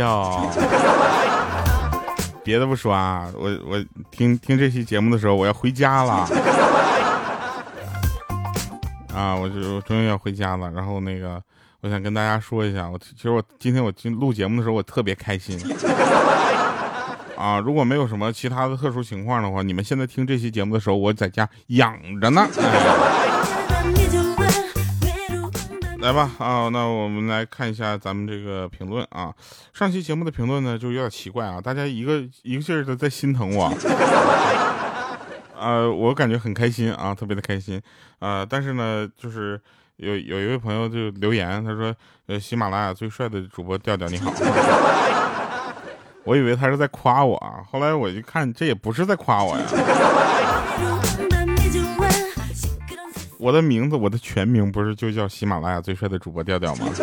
[0.00, 0.50] 呦，
[2.42, 3.78] 别的不说啊，我我
[4.10, 6.26] 听听这期节目的时候，我要回家了。
[9.14, 10.70] 啊，我就终于要回家了。
[10.70, 11.42] 然后那个，
[11.82, 15.58] 我想跟大家说一下，我其实我今天我进录节目的时候，我特别开心。
[17.36, 22.48] 啊，如果没有什么其他的特殊情况的话，你们现在听这期节目的时候，我在家养着呢。
[26.00, 29.32] 来吧，啊，那我们来看一下咱们这个评论啊。
[29.74, 33.70] 上期节目的评论呢，就有点奇怪啊，大家一个一个劲儿的在心疼我，
[35.58, 37.80] 呃，我感觉很开心啊，特别的开心，
[38.18, 39.60] 呃，但是呢，就是
[39.96, 41.94] 有有一位朋友就留言，他说，
[42.26, 44.32] 呃，喜马拉雅最帅的主播调调你好，
[46.24, 49.64] 我以为他是在夸我啊，后来我一看，这也不是在夸我呀。
[53.40, 56.86] 我的名字，我的全名不是就叫喜马拉雅最帅的主播调调吗？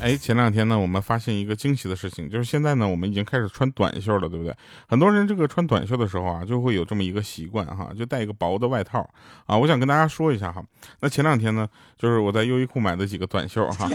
[0.00, 4.54] 哎，前两天呢，我们发现一个惊喜的事情，就是现在呢，我们已经开始穿短袖了，对不对？
[4.88, 9.08] 很多人这个穿短袖的时候啊，就会有这么一个习惯哈，就带一个薄的外套
[9.46, 9.56] 啊。
[9.56, 10.62] 我想跟大家说一下哈，
[11.00, 13.88] 那前两天呢，就是我在优衣库买的几个短袖哈，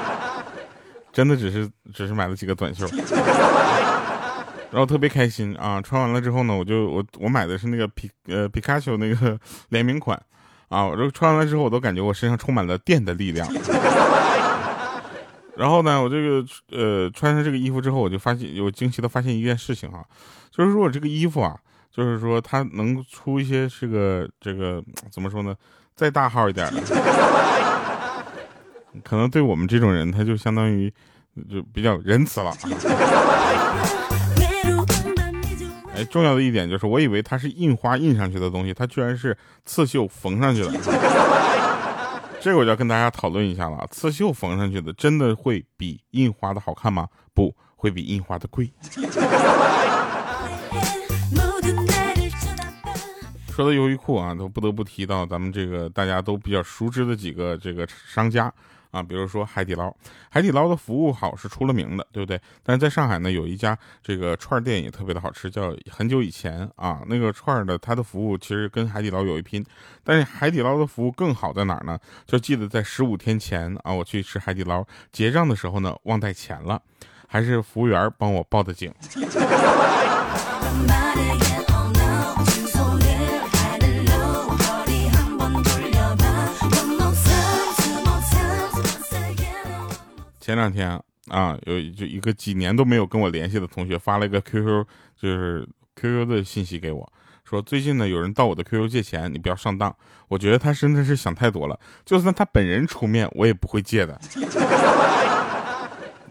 [1.12, 2.86] 真的只是只是买了几个短袖。
[4.70, 5.80] 然后特别开心啊！
[5.80, 9.38] 穿完了之后呢，我就我我买的是那个皮呃皮卡丘那个
[9.70, 10.20] 联名款，
[10.68, 13.48] 啊，我这穿完了之后，我都感觉我身上充满了电的力量。
[15.56, 20.04] 然后呢，我这个呃穿上这个衣服之后，我就发现有惊奇的发现一件事情哈，
[20.50, 21.58] 就是说我这个衣服啊，
[21.90, 25.56] 就是说它能出一些这个这个怎么说呢，
[25.96, 26.82] 再大号一点的，
[29.02, 30.92] 可能对我们这种人，他就相当于
[31.50, 32.52] 就比较仁慈了。
[35.98, 40.70] 哎，重要的一点就是，我以为它是印花印上去的东西，它居然是刺绣缝上去的。
[42.40, 43.84] 这个我就要跟大家讨论一下了。
[43.90, 47.08] 刺绣缝上去的，真的会比印花的好看吗？
[47.34, 48.70] 不会，比印花的贵。
[53.50, 58.52] 说到优衣库啊，都不得不提到咱们这个大家都比较熟知的几个这个商家。
[58.90, 59.94] 啊，比如说海底捞，
[60.30, 62.40] 海底捞的服务好是出了名的，对不对？
[62.62, 69.64] 但是在上海呢，有一家这个串店也特别的好吃，叫很久以前啊，那个串的它的服务其实跟海底捞有一拼，
[70.02, 71.98] 但是海底捞的服务更好在哪儿呢？
[72.26, 76.80] 就记得在十五天前啊，我去吃海底捞结账的时候呢，忘带钱了，
[77.26, 78.92] 还是服务员帮我报的警。
[90.48, 94.86] 前两天啊，有就一个几年都没有跟我联系的同学发了一个 QQ，
[95.20, 97.12] 就是 QQ 的信息给我，
[97.44, 99.94] 说最近呢有人到我的 QQ 借钱，你不要上当。
[100.26, 104.18] 我觉得他真的是想太多了，就算他本人出面，我也不会借的，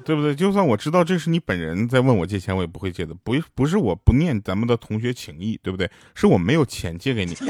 [0.03, 0.33] 对不对？
[0.33, 3.13] 就算我知道这是你本人在问我借钱，我也不会借的。
[3.23, 5.87] 不不是我不念咱们的同学情谊，对不对？
[6.15, 7.37] 是我没有钱借给你。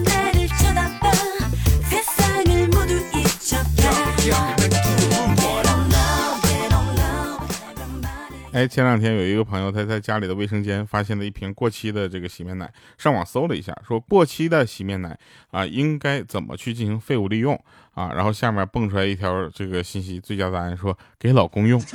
[8.61, 15.17] 哎，前两天有一个朋友，他在家里的卫生间发现了一瓶过期的这个洗面奶，上网搜了一下，说过期的洗面奶
[15.49, 17.59] 啊，应该怎么去进行废物利用
[17.95, 18.11] 啊？
[18.13, 21.81] 然后下面蹦出来一条这个信息，最佳答案说给老公用。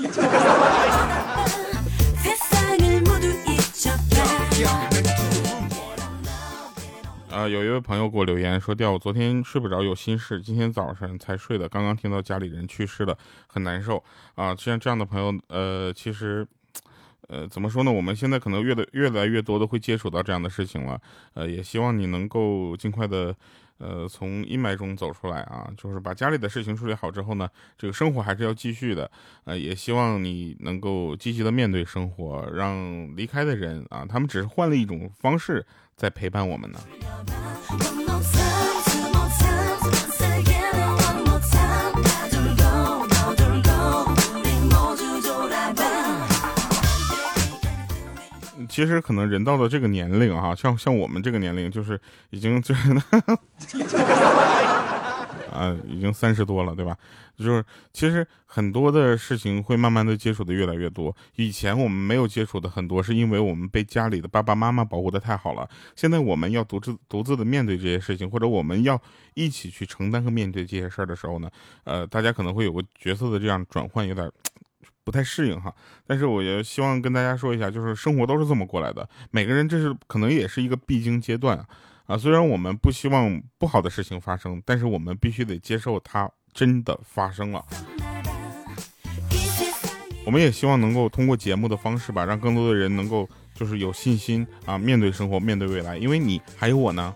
[7.30, 11.68] 啊，有一位朋友给我留言说：“掉，我昨天睡不着，有心事，今天早上才睡的。
[11.68, 13.14] 刚刚听到家里人去世了，
[13.46, 14.02] 很难受
[14.36, 14.56] 啊。
[14.56, 16.46] 像这样的朋友，呃，其实，
[17.28, 17.90] 呃，怎么说呢？
[17.92, 21.00] 我们现在可能越来越来越多的会接触到这样的事情了。
[21.34, 23.34] 呃，也希望你能够尽快的，
[23.78, 25.68] 呃，从阴霾中走出来啊。
[25.76, 29.10] 就是把家里的事情处理好之后呢，这个生活还是要继续的。
[29.44, 35.64] 呃，也希望你能够积极的面对生活，让离开的人啊，他们只是换了一种方式。”
[35.96, 36.78] 在陪伴我们呢。
[48.68, 52.98] 其实可能人到了这个年龄哈，像像我们这个年龄，就是已经 就是。
[55.52, 56.94] 啊，已经三十多了，对吧？
[57.34, 61.16] 就是其实很多的事情会慢慢的接触的越来越多。
[61.36, 65.66] 以前我们没有接触的很多，是因为我们被家里的爸爸妈妈保护的太好了。
[65.94, 69.00] 现在我们要独自独自的面对这些事情，或者我们要
[69.32, 71.50] 一起去承担和面对这些事儿的时候呢，
[71.84, 74.30] 呃，大家可能会有个角色的这样转换，有点
[75.06, 75.72] 不太适应哈。
[76.04, 81.64] 但是我也希望跟大家说一下，就是生活都是这么过来的，每个人这是可能也是一个必经阶段。
[82.06, 82.18] 啊。
[82.18, 87.64] 虽然我们不希望不好的事情发生，但是我们必须得接受它真的发生了。
[90.24, 95.96] 我们也希望能够通过节目的方式吧，让更多的人能够就是有信心啊，面对生活，面对未来。
[95.96, 97.14] 因为你还有我呢。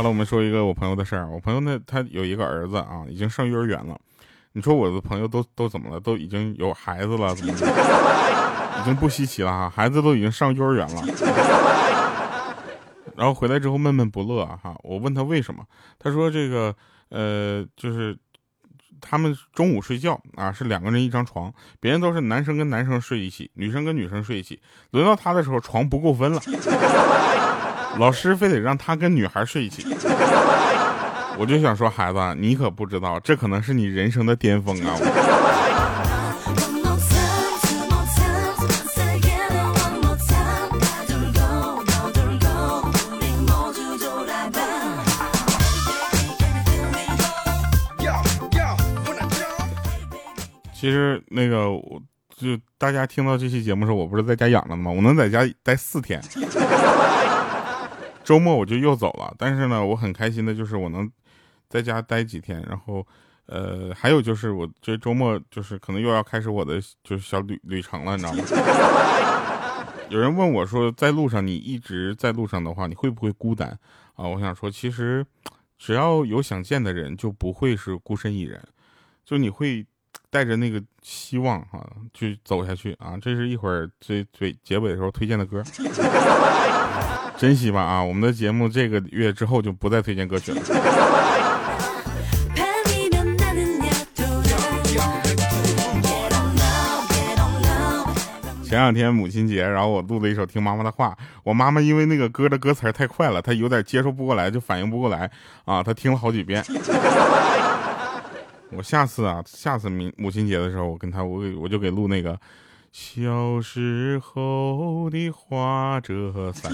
[0.00, 1.28] 好了，我们说一个我朋友的事儿。
[1.28, 3.94] 我朋友呢，他有一个儿子啊，已经上幼儿园了。
[4.52, 6.00] 你说我的朋友都都怎么了？
[6.00, 9.68] 都已经有孩子了，怎么已经不稀奇了哈？
[9.68, 11.02] 孩子都已经上幼儿园了。
[13.14, 15.62] 然后回来之后闷闷不乐哈，我问他为什么，
[15.98, 16.74] 他说这个
[17.10, 18.16] 呃就是
[19.02, 24.62] 他们中午睡觉啊是两个人一张床，别人都是男生跟男生睡一起，女生跟女生睡一起，
[24.92, 26.40] 轮到他的时候床不够分了，
[27.98, 29.86] 老师非得让他跟女孩睡一起，
[31.36, 34.94] 我就想说孩子你可不知道，这可能是你人生的巅峰啊。
[50.72, 52.00] 其实那个，我
[52.34, 54.90] 就大家听到这期节目时候，我不是在家养着吗？
[54.90, 56.18] 我能在家待四天，
[58.30, 59.34] 周末我就又走了。
[59.36, 61.10] 但是呢，我很开心的就是我能
[61.68, 62.64] 在家待几天。
[62.68, 63.04] 然后，
[63.46, 69.86] 呃，还有就是我这周末就是可能又要开始我的就是小旅旅程了，你知道吗？
[70.10, 73.76] 有人问我说，在路上你一直在路上的话，你会不会孤单
[74.14, 74.28] 啊？
[74.28, 75.26] 我想说，其实
[75.76, 78.62] 只要有想见的人，就不会是孤身一人，
[79.24, 79.84] 就你会。
[80.28, 81.84] 带着那个希望哈，
[82.14, 83.18] 去走下去啊！
[83.20, 85.60] 这是一会儿最最结尾的时候推荐的歌，
[87.40, 88.04] 珍惜吧啊！
[88.04, 90.60] 我们的节目这个月之后就不再推荐歌曲了。
[98.62, 105.30] 前两天母亲节，然后我录了一首《听妈妈的话》，我妈妈因为那个歌的歌词太快了，她有点接受不过来，就反应不过来
[105.64, 106.62] 啊，她听了好几遍。
[108.72, 112.38] 我下次啊，下次母母亲节的时候，我跟她，我给我就给录那个
[112.92, 116.72] 小时候的花折伞，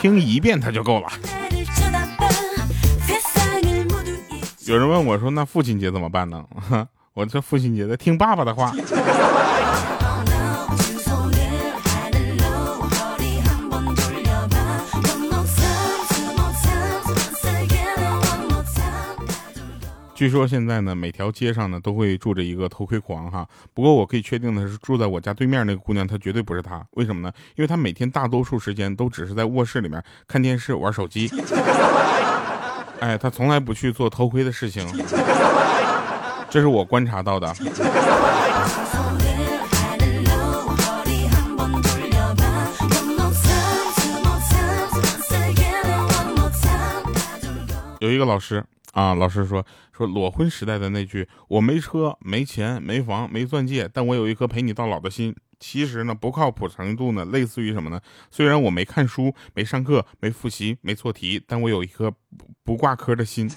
[0.00, 1.08] 听一遍他就够了。
[4.66, 6.42] 有人问我说：“那父亲节怎么办呢？”
[7.12, 8.72] 我这父亲节的听爸爸的话。
[20.22, 23.44] 据说现在呢，每条街上呢都会住着一个偷窥狂哈。
[23.74, 26.80] 不过我可以确定的是，住在我家对面那个姑娘，她绝对不是她。
[26.92, 27.32] 为什么呢？
[27.56, 31.28] 因为她每天大多数时间都只是在卧室里面看电视、玩手机。
[33.00, 34.86] 哎，她从来不去做偷窥的事情，
[36.48, 37.52] 这是我观察到的。
[47.98, 48.64] 有一个老师。
[48.92, 58.00] 啊，老师说说裸婚时代的那句“我没车、没钱、没房、没钻戒，但我有一颗陪你到老的心”，其实呢不靠谱程度呢，类似于什么呢？
[58.30, 62.12] 虽然我没看书、没上课、没复习、没错题，但我有一颗
[62.64, 63.48] 不挂科的心。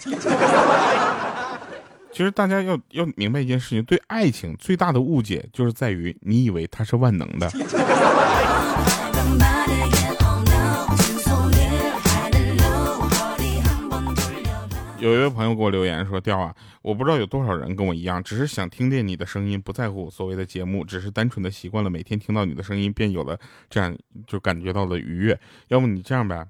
[2.11, 7.51] 其实大家要要明白一件事情，对爱情最大的误解就是在于你以为它是万能的。
[15.05, 23.37] 有一位朋友给我留言说：“调啊，我不知道有多少人跟我一样，只是想听见你的声音，不在乎所谓的节目，只是单纯的习惯了每天听到你的声音，便有了
[23.69, 23.95] 这样
[24.25, 25.39] 就感觉到了愉悦。
[25.67, 26.43] 要不你这样呗，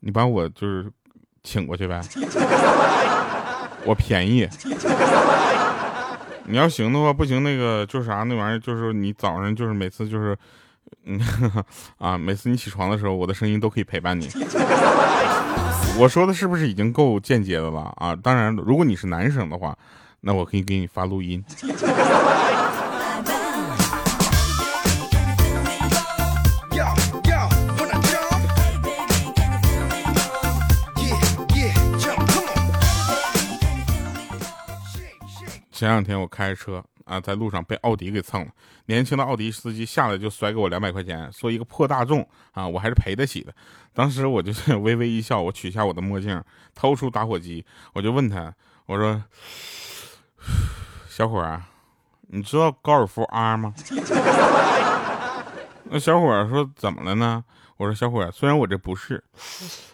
[0.00, 0.92] 你把我就是
[1.42, 1.98] 请过去呗，
[3.86, 4.46] 我便宜。
[6.44, 10.36] 你要行的话，不行那个就是啥那玩意儿，就是你早上就是每次就是
[11.04, 11.20] 嗯
[11.98, 14.28] 啊，每次你起床的时候，我的声音都可以陪伴你。”
[15.98, 18.14] 我说的是不是已经够间接的了啊？
[18.14, 19.76] 当然，如果你是男生的话，
[20.20, 21.44] 那我可以给你发录音。
[35.72, 36.82] 前两天我开车。
[37.08, 38.50] 啊，在路上被奥迪给蹭了，
[38.84, 43.52] 年轻的奥迪司机下来就甩给我两百块钱，说一个破大众啊，我还是赔得起的。
[43.94, 46.40] 当时我就是微微一笑，我取下我的墨镜，
[46.74, 48.54] 掏出打火机，我就问他，
[48.86, 49.24] 我说
[51.08, 51.62] ：“小伙儿，
[52.28, 53.74] 你知道高尔夫 R 吗？”
[55.90, 57.42] 那小伙儿说：“怎么了呢？”
[57.78, 59.24] 我说：“小伙儿，虽然我这不是，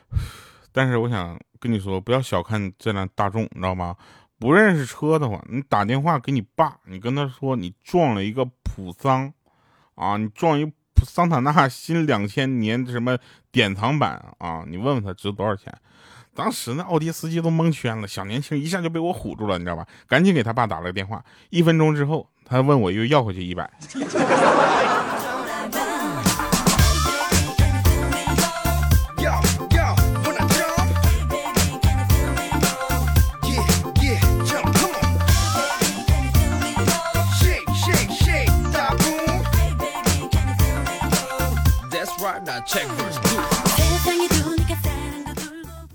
[0.72, 3.94] 但是我想跟你说，不要小看这辆大众，你知道吗？”
[4.44, 9.32] 不认识车的话，你打电话给你爸，你跟他说你撞了一个普桑，
[9.94, 10.70] 啊，你撞一
[11.02, 13.16] 桑塔纳新两千年什么
[13.50, 15.74] 典藏版啊，你问问他值多少钱。
[16.34, 19.86] 当时那奥迪司机都蒙圈了，小年轻一下就被我唬住了，你知道吧？
[20.06, 21.24] 赶紧给他爸打了个电话。
[21.48, 23.70] 一分钟之后，他问我又要回去一百。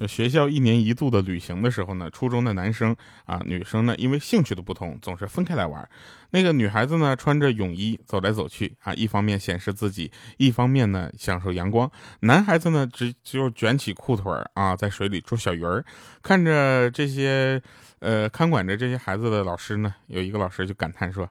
[0.07, 2.95] 学校一年一度的旅行的时候呢，初中的男生
[3.25, 5.87] 啊、女生呢，因为兴趣的不同，总是分开来玩。
[6.31, 11.89] 那个女孩子呢，穿着泳衣走来走去啊，一方面显示自己，一方面呢享受阳光。
[12.21, 15.83] 男孩子呢，只就卷起裤腿啊，在水里捉小鱼儿。
[16.21, 17.61] 看着这些，
[17.99, 21.29] 呃，看管着这些孩子的老师呢，有一个老师就感叹说：“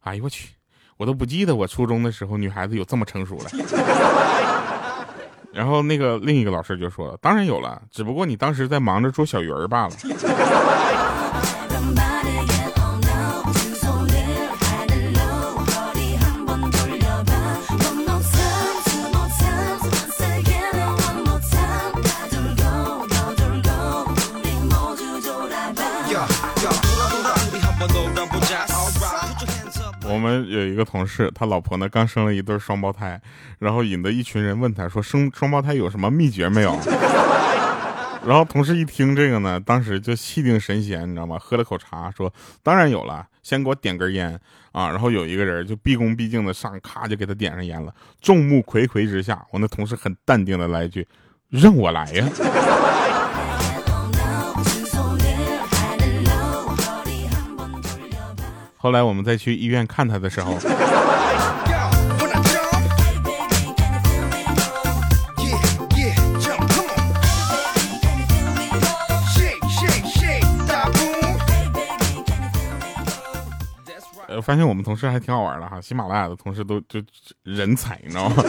[0.00, 0.50] 哎呦我去，
[1.02, 3.50] 我都不记得我初中的时候女孩子有这么成熟了。
[5.52, 9.94] ”然后那个另一个老师就说了：“当然有了，只不过你当时在忙着捉小鱼儿罢了。”
[30.22, 33.20] 我们有一个同事，他老婆呢刚生了一对双胞胎，
[33.58, 36.78] 然后引得一群人问他说：“生双胞胎有什么秘诀没有？”
[38.24, 41.36] 然后同事一听这个呢，当时就气定神闲，你知道吗？
[41.40, 44.38] 喝了口茶，说：“当然有了，先给我点根烟
[44.70, 47.92] 啊！”然后有一个人就毕恭毕敬的上，咔就给他点上烟了。
[48.20, 51.04] 众目睽睽之下，我那同事很淡定的来一句
[51.50, 52.28] ：“让我来呀！”
[58.82, 60.58] 后来我们再去医院看他的时候，
[74.26, 77.00] 呃，发现我们同事还挺好玩的哈，喜马拉雅的同事都就
[77.44, 78.42] 人才，你知道吗？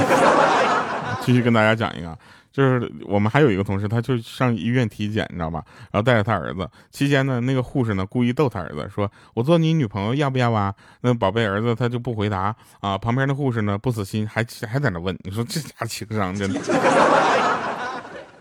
[1.21, 2.17] 继续跟大家讲一个。
[2.53, 5.63] 就是我们还有一个同事，他就上医院体检，你知道吧？
[5.91, 10.73] 然后带着他儿子，期间呢，那个护士呢故意逗他儿子，说我做你女朋友要不要啊？
[11.01, 12.95] 那宝贝儿子他就不回答啊。
[12.95, 16.59] 旁边的护士呢不死心，还还在那问，你说这家情商真的？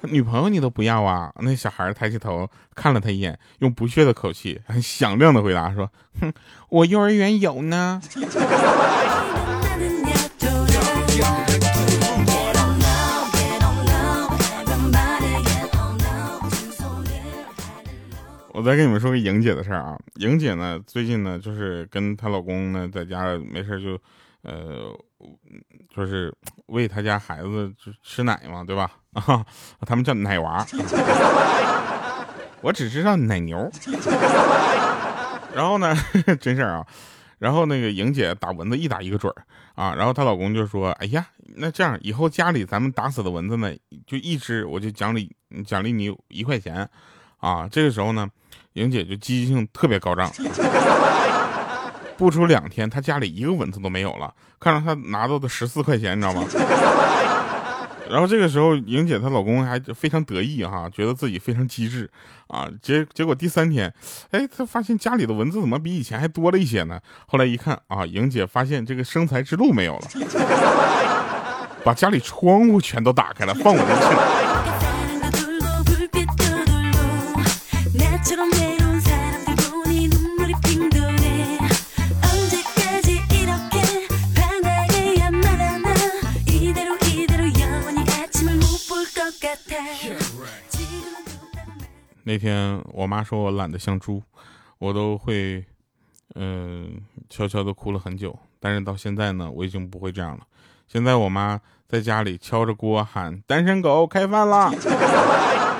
[0.02, 1.32] 女朋友你都不要啊？
[1.40, 5.88] 那小孩抬起头看了他一眼，用不屑的口气，很响亮的回答说
[6.20, 6.30] ：“哼，
[6.68, 8.02] 我幼儿园有呢。”
[18.62, 24.00] 我再跟你们说个莹姐的事儿啊，莹姐呢，最近呢，就是跟她老公呢，在家没事就，
[24.42, 24.96] 呃，
[25.92, 26.32] 就是
[26.66, 28.88] 喂她家孩子吃奶嘛，对吧？
[29.14, 29.44] 啊，
[29.84, 30.64] 他们叫奶娃，
[32.62, 33.68] 我只知道奶牛。
[35.52, 35.92] 然后呢，
[36.40, 36.86] 真事儿啊，
[37.40, 39.42] 然后那个莹姐打蚊子一打一个准儿
[39.74, 41.26] 啊，然后她老公就说，哎呀，
[41.56, 43.74] 那这样以后家里咱们打死的蚊子呢，
[44.06, 45.34] 就一只我就奖励
[45.66, 46.88] 奖励你一块钱，
[47.38, 48.30] 啊，这个时候呢。
[48.74, 50.30] 莹姐就积极性特别高涨，
[52.16, 54.32] 不出两天，她家里一个蚊子都没有了。
[54.60, 56.44] 看到她拿到的十四块钱，你知道吗？
[58.10, 62.10] 然后这个时候，莹姐她老公还非常得意哈，觉得自己非常机智
[62.48, 62.68] 啊。
[62.82, 63.92] 结结果第三天，
[64.32, 67.00] 哎，他发现家里的蚊子怎么比以前还多了一些呢？
[67.26, 70.08] 后来一看啊，莹姐发现这个生财之路没有了，
[71.82, 73.92] 把家里窗户全都打开了，放蚊子。
[92.24, 94.22] 那天我妈说我懒得像猪，
[94.78, 95.64] 我都会，
[96.34, 98.38] 嗯，悄悄的哭了很久。
[98.60, 100.46] 但是到现在呢，我已经不会这样了。
[100.86, 104.72] 现在我妈在家里敲着锅喊：“单身狗开饭啦！”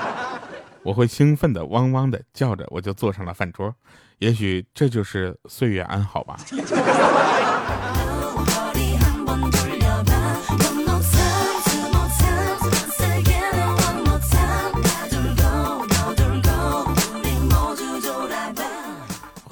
[0.83, 3.73] 我会兴奋的汪汪的叫着，我就坐上了饭桌。
[4.19, 6.37] 也许这就是岁月安好吧。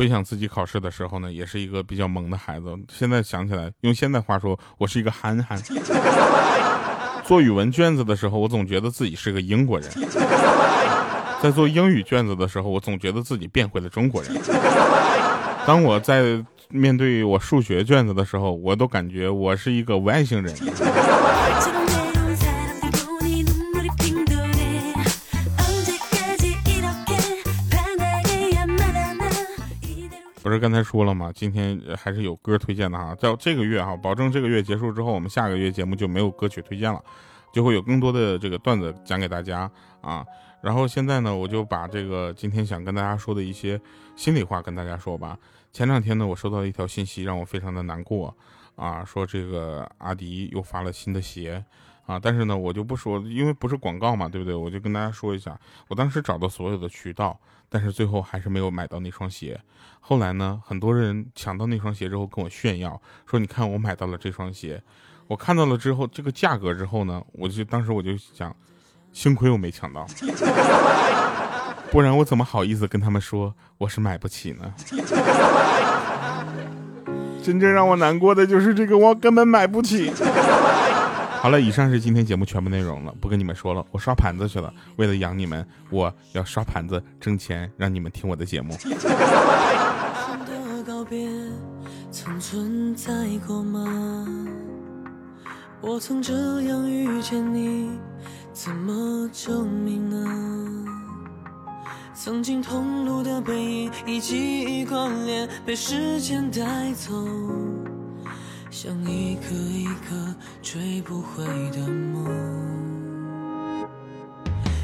[0.01, 2.75] 回想自己考试的时候呢，也是一个比较萌的孩子。
[2.91, 5.55] 现在想起来，用现在话说，我是一个憨憨。
[7.23, 9.87] 做语文卷子的时候，我总觉得自己是个英国人。
[11.39, 14.31] 在做英语卷子的时候，我总觉得自己变回了中国人；
[15.67, 20.51] 当我在面对我数学卷子的时候，我都感觉我是一个外星人。
[30.51, 31.31] 不是刚才说了吗？
[31.33, 37.01] 今天还是有歌推荐的哈，在这个月哈，保证这个月结束之后，我们下个月节目就没有歌曲推荐了，
[37.53, 40.25] 就会有更多的这个段子讲给大家啊。
[40.61, 43.79] 然后现在呢，我就把这个今天想跟大家说的一些
[44.17, 45.37] 心里话跟大家说吧。
[45.71, 48.35] 前两天呢，我收到一条信息，让我非常的难过
[48.75, 51.63] 啊，说这个阿迪又发了新的鞋
[52.05, 54.53] 啊，但是呢，我就不说，因为不是广告嘛，对不对？
[54.53, 57.39] 我就跟大家说一下，我当时找到所有的渠道。
[57.73, 59.57] 但是最后还是没有买到那双鞋。
[60.01, 64.83] 后来呢，很多人抢到那双鞋之后跟我炫耀，说：“你看我买到了这双鞋。”
[65.27, 68.53] 我看到了之后，这个价格之后呢，我就当时我就想，
[69.13, 70.05] 幸亏我没抢到，
[71.89, 74.73] 不然我怎么好意思跟他们说我是买不起呢？
[77.41, 80.11] 真正让我难过的就是这个，我根本买不起。
[81.41, 84.71] 好了，以上是今天节目全部内容了，不跟你们说了，我刷盘子去了。
[84.97, 88.77] 为了养你们，我要刷盘子挣钱，让你们听我的节目。
[92.11, 93.11] 曾存在
[93.47, 94.27] 过吗？
[95.81, 97.89] 我曾这样遇见你，
[98.53, 100.85] 怎么证明呢？
[102.13, 107.11] 曾经同路的背影，以记忆关联，被时间带走。
[108.71, 112.25] 像一颗一颗追不回的梦，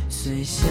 [0.10, 0.68] 随夏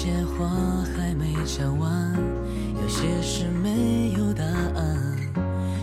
[0.00, 0.48] 有些话
[0.96, 2.16] 还没讲完
[2.80, 5.14] 有些事没有答案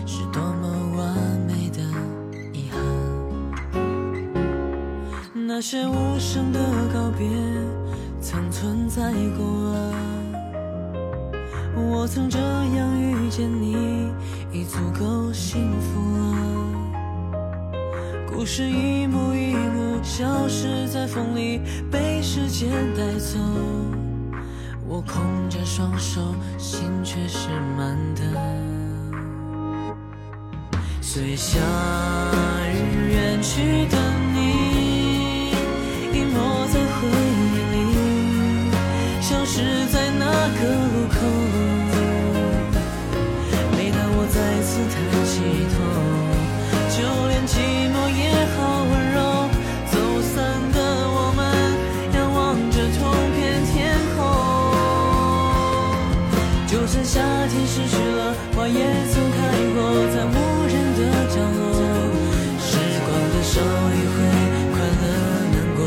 [0.04, 1.14] 是多么完
[1.46, 1.80] 美的
[2.52, 2.82] 遗憾
[5.46, 6.58] 那些无声的
[6.92, 7.28] 告别
[8.20, 9.92] 曾存在过啊
[11.76, 14.10] 我曾这样遇见你
[14.50, 16.34] 已足够幸福啊
[18.26, 23.38] 故事一幕一幕消失在风里被时间带走
[24.90, 28.22] 我空着双手，心却是满的。
[31.02, 31.58] 随夏
[32.72, 33.98] 日远去的
[56.68, 58.74] 就算夏天失去了花也，
[59.08, 59.36] 曾开
[59.74, 59.76] 过，
[60.12, 60.36] 在无
[60.68, 61.00] 人的
[61.34, 61.58] 角落。
[62.60, 62.70] 时
[63.06, 63.54] 光的手
[63.96, 64.16] 一挥，
[64.70, 65.02] 快乐
[65.48, 65.80] 难过，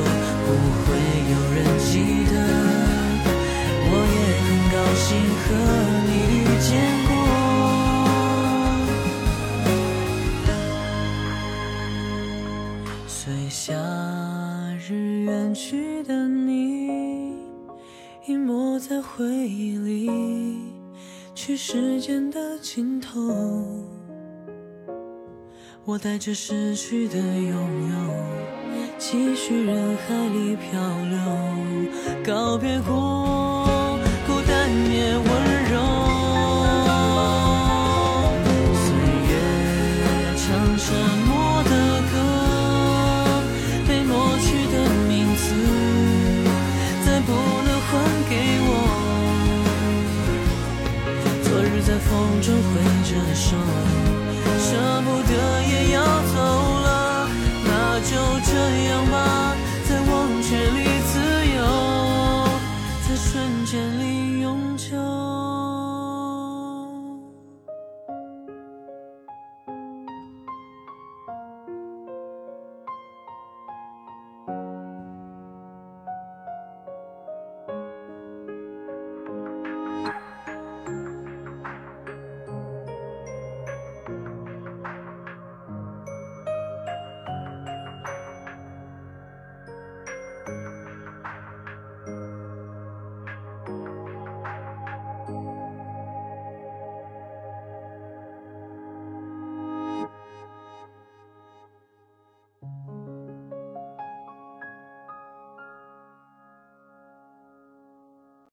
[0.43, 0.47] 不
[0.81, 0.87] 会
[1.29, 1.91] 有人记
[2.31, 2.33] 得。
[3.93, 5.45] 我也很高兴和
[6.07, 6.09] 你
[6.41, 6.69] 遇见
[7.05, 7.09] 过，
[13.07, 13.13] 随
[13.49, 13.61] 夏
[14.89, 14.89] 日
[15.25, 17.35] 远去的你，
[18.25, 20.09] 隐没在回忆里，
[21.51, 23.19] 去时间的尽头。
[25.83, 27.53] 我带着失去的拥
[27.89, 27.95] 有，
[28.97, 31.19] 继续人海里漂流，
[32.23, 33.99] 告别过。
[34.25, 35.60] 孤单也温柔。
[52.49, 53.55] 挥着手，
[54.57, 55.20] 舍不。